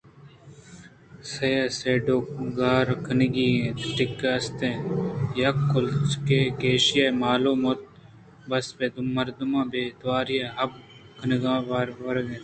[1.31, 2.17] سیہ سِیڈ ءُ
[2.57, 4.79] گار کنگی اِنت ٹِکّ است اَ ت
[5.39, 7.79] یک کُچّکے کہ ایشی ءِ مالءُ مت
[8.49, 8.85] بس پہ
[9.15, 10.71] مردماں بے تواریءَ ہب
[11.19, 11.99] کنگءُ وَرَگ
[12.33, 12.39] اَت